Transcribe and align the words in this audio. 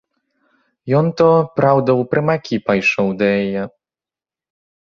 Ён 0.99 1.05
то, 1.21 1.27
праўда, 1.59 1.89
у 2.01 2.07
прымакі 2.15 2.61
пайшоў 2.73 3.07
да 3.23 3.27
яе. 3.45 3.63